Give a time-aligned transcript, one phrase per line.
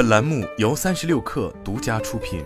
[0.00, 2.42] 本栏目由三十六氪独家出品。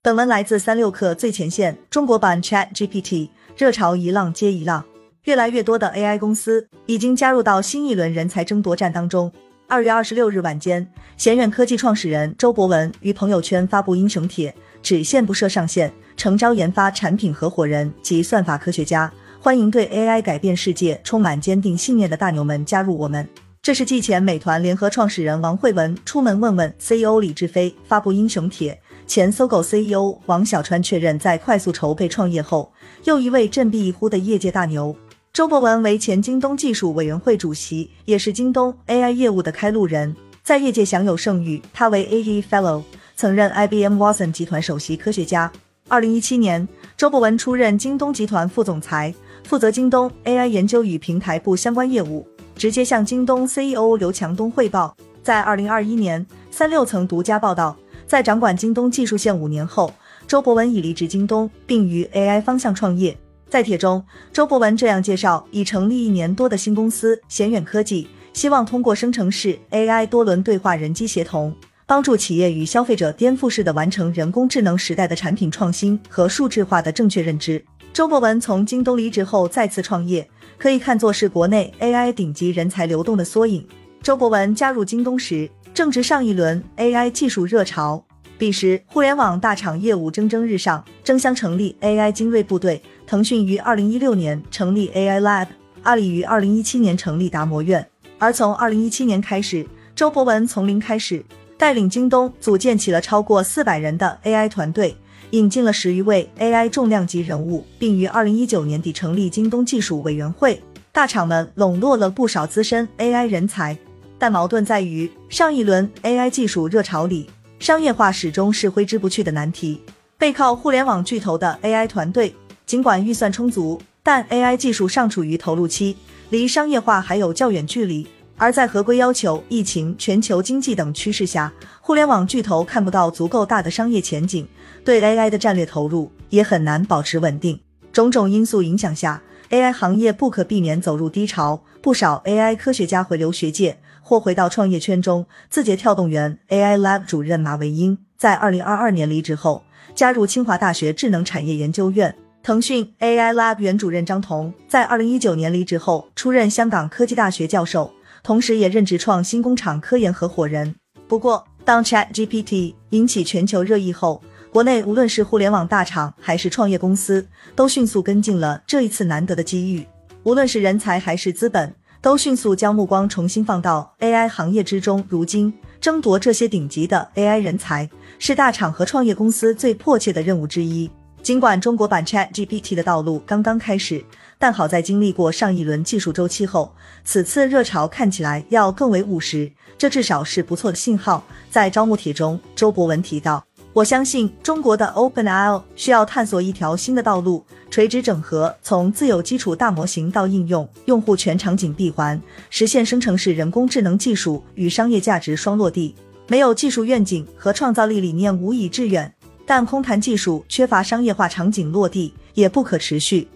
[0.00, 1.76] 本文来自三六氪最前线。
[1.90, 4.82] 中国版 Chat GPT 热潮一浪接一浪，
[5.24, 9.30] 越来越多的 AI 公司已经加入到新一轮人才争夺战当中。
[9.68, 19.12] 二月二十六日晚间，贤远科技创始人周博文于朋友圈发布英雄帖，只限不设上限，诚招研发产品合伙人及算法科学家。
[19.44, 23.28] 欢迎对 AI 改变世界充满坚定信念的大牛们加入我们。
[23.60, 34.94] 这是继前美团联合创始人王慧文出门问问 CEO 李志飞发布英雄帖，前搜狗 CEO 王小川确认在快速筹备创业后，又一位振臂一呼的业界大牛。
[35.32, 41.60] 周博文为前京东技术委员会主席，也是京东 AI 业务的开路人，在业界享有盛誉。
[41.72, 42.84] 他为 AE Fellow，
[43.16, 45.50] 曾任 IBM Watson 集团首席科学家。
[45.88, 46.66] 二零一七年，
[46.96, 49.12] 周博文出任京东集团副总裁。
[49.44, 54.96] 负责京东 AI 研究与平台部相关业务，直接向京东 CEO 刘强东汇报。
[55.22, 57.76] 在二零二一年，三六层独家报道，
[58.06, 59.92] 在掌管京东技术线五年后，
[60.26, 63.16] 周博文已离职京东，并于 AI 方向创业。
[63.48, 71.54] 在帖中，周博文这样介绍已成立一年多的新公司贤远科技，希望通过生成式 AI 多轮对话人机协同，
[71.86, 77.62] 帮助企业与消费者颠覆式的完成人工智能时代的产品创新和数字化的正确认知。
[77.92, 80.26] 周博文从京东离职后再次创业，
[80.56, 83.66] 可以看作是国内 AI 顶级人才流动的缩影。
[84.02, 88.02] 周博文加入京东时，正值上一轮 AI 技术热潮，
[88.38, 92.80] 彼时互联网大厂业务蒸蒸日上，争相成立 AI 精锐部队。
[93.06, 95.48] 腾讯于二零一六年成立 AI Lab，
[95.82, 97.86] 阿里于二零一七年成立达摩院。
[98.18, 101.22] 而从二零一七年开始，周博文从零开始，
[101.58, 104.96] 带领京东组建起了超过四百人的 AI 团队。
[105.32, 110.62] 引进了十余位 AI 重量级人物，并于二零一九年底成立京东技术委员会。
[110.92, 113.76] 大厂们笼络了不少资深 AI 人才，
[114.18, 119.80] 但矛盾在于，上一轮 AI 技术热潮里，商业化始终是挥之不去的难题。
[120.18, 122.34] 背靠互联网巨头的 AI 团队，
[122.66, 125.96] 尽管预算充足，但 AI 技术尚处于投入期，
[126.28, 128.06] 离商业化还有较远距离。
[128.36, 134.46] 而在合规要求、疫情、全球经济等趋势下，互联网巨头看不到足够大的商业前景，
[134.84, 137.60] 对 AI 的战略投入也很难保持稳定。
[137.92, 141.62] 种种因素影响下，AI 行业不可避免走入低潮。
[141.80, 145.26] 不少 AI 科学家回流学界，或回到创业圈中。
[145.50, 149.64] 字节跳动原 AI Lab 主任马维英在二零二二年离职后，
[149.94, 152.16] 加入清华大学智能产业研究院。
[152.40, 157.92] 腾讯 AI Lab 原主任张彤在二零一九年离职后，出任香港科技大学教授。
[158.22, 160.74] 同时，也任职创新工厂科研合伙人。
[161.08, 164.22] 不过，当 Chat GPT 引起全球热议后，
[164.52, 169.84] 国内无论是互联网大厂还是创业公司，都迅速跟进了这一次难得的机遇。
[170.22, 175.04] 无论是人才还是资本，都迅速将目光重新放到 AI 行业之中。
[175.08, 177.90] 如今，争夺这些顶级的 AI 人才，
[178.20, 180.88] 是大厂和创业公司最迫切的任务之一。
[181.22, 184.04] 尽管中国版 Chat GPT 的道路刚刚开始，
[184.40, 186.74] 但好在经历过上一轮技术周期后，
[187.04, 191.24] 此次热潮看起来要更为务实，这至少是不错的信号。
[191.48, 205.94] 在招募帖中，周博文提到：“我相信中国的 OpenAI 需要探索一条新的道路，垂直整合，从自有基础大模型到应用，用户全场景闭环，实现生成式人工智能技术与商业价值双落地。
[206.26, 209.14] 没有技术愿景和创造力理念，无以致远。”
[209.44, 213.28] 但空谈技术，缺乏商业化场景落地，也不可持续。